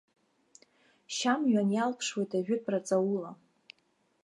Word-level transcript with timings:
Шьамҩан 1.15 1.69
иалԥшуеит 1.73 2.31
ажәытәра 2.37 2.79
ҵаула. 2.87 3.31